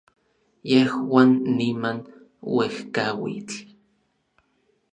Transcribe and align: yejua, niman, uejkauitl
yejua, 0.71 1.21
niman, 1.57 1.97
uejkauitl 2.55 3.55